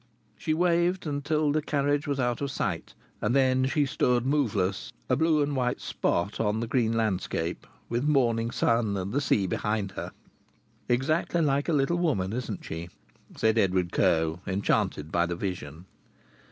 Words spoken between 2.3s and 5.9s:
of sight, and then she stood moveless, a blue and white